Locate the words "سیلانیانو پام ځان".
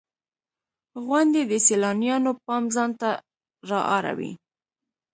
1.67-2.91